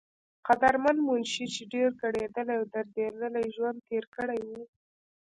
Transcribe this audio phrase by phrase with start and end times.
[0.47, 4.61] قدرمند منشي، چې ډېر کړېدلے او درديدلے ژوند تير کړے وو